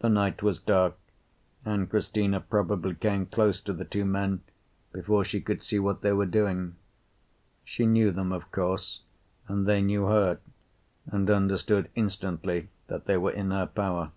The 0.00 0.08
night 0.08 0.42
was 0.42 0.58
dark, 0.58 0.96
and 1.64 1.88
Cristina 1.88 2.40
probably 2.40 2.96
came 2.96 3.26
close 3.26 3.60
to 3.60 3.72
the 3.72 3.84
two 3.84 4.04
men 4.04 4.42
before 4.92 5.22
she 5.24 5.40
could 5.40 5.62
see 5.62 5.78
what 5.78 6.00
they 6.00 6.10
were 6.12 6.26
doing. 6.26 6.74
She 7.64 7.86
knew 7.86 8.10
them, 8.10 8.32
of 8.32 8.50
course, 8.50 9.02
and 9.46 9.64
they 9.64 9.82
knew 9.82 10.06
her, 10.06 10.40
and 11.06 11.30
understood 11.30 11.90
instantly 11.94 12.70
that 12.88 13.04
they 13.04 13.16
were 13.16 13.30
in 13.30 13.52
her 13.52 13.66
power. 13.66 14.10